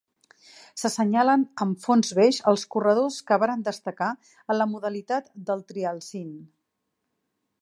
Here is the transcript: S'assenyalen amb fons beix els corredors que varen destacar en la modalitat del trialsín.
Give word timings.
S'assenyalen 0.83 1.43
amb 1.65 1.83
fons 1.83 2.15
beix 2.21 2.41
els 2.53 2.65
corredors 2.77 3.19
que 3.29 3.39
varen 3.45 3.63
destacar 3.71 4.11
en 4.41 4.61
la 4.61 4.71
modalitat 4.75 5.33
del 5.51 5.67
trialsín. 5.75 6.31